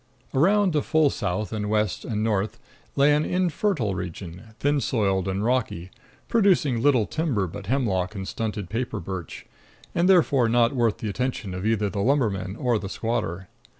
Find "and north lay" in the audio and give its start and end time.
2.05-3.13